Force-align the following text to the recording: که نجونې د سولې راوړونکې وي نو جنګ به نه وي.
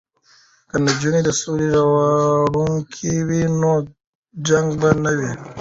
که 0.69 0.75
نجونې 0.85 1.21
د 1.25 1.29
سولې 1.41 1.67
راوړونکې 1.75 3.11
وي 3.27 3.43
نو 3.59 3.71
جنګ 4.47 4.67
به 4.81 4.89
نه 5.03 5.11
وي. 5.17 5.31